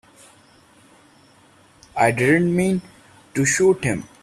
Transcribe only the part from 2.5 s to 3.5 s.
mean to